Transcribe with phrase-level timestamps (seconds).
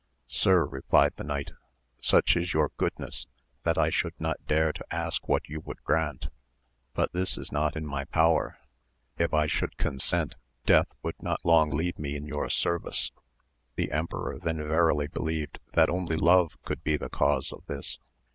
[0.33, 1.51] Sir, replied the knight,
[2.01, 3.27] such is your goodness
[3.61, 6.29] that I should not dare to ask what you would grant,
[6.95, 8.57] but this is not in my power,
[9.19, 13.11] if I should consent death would not long leave me in your service.
[13.75, 17.99] The emperor then verily believed that only love could be the cause of this.